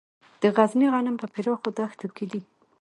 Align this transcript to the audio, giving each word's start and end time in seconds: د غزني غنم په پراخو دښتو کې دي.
د 0.41 0.43
غزني 0.55 0.87
غنم 0.93 1.15
په 1.19 1.27
پراخو 1.33 1.69
دښتو 1.77 2.07
کې 2.15 2.25
دي. 2.31 2.41